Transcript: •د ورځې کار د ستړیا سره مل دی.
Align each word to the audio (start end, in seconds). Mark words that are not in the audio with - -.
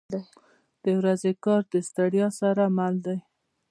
•د 0.83 0.85
ورځې 0.99 1.31
کار 1.43 1.61
د 1.73 1.75
ستړیا 1.87 2.27
سره 2.39 2.63
مل 2.77 2.95
دی. 3.05 3.17